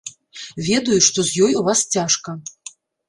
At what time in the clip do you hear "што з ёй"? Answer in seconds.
1.07-1.53